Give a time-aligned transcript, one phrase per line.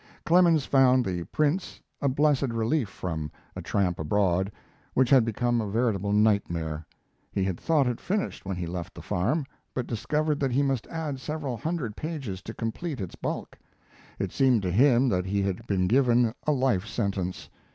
[0.25, 4.51] Clemens found the Prince a blessed relief from 'A Tramp Abroad',
[4.95, 6.87] which had become a veritable nightmare.
[7.31, 9.45] He had thought it finished when he left the farm,
[9.75, 13.59] but discovered that he must add several hundred pages to complete its bulk.
[14.17, 17.51] It seemed to him that he had been given a life sentence.